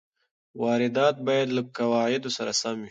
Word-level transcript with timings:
واردات 0.61 1.15
باید 1.27 1.47
له 1.55 1.61
قواعدو 1.77 2.29
سره 2.37 2.51
سم 2.61 2.75
وي. 2.75 2.79